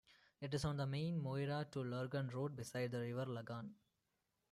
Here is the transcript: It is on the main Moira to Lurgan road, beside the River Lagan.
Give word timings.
It 0.39 0.55
is 0.55 0.65
on 0.65 0.77
the 0.77 0.87
main 0.87 1.19
Moira 1.21 1.63
to 1.73 1.83
Lurgan 1.83 2.29
road, 2.33 2.55
beside 2.55 2.89
the 2.89 3.01
River 3.01 3.27
Lagan. 3.27 3.75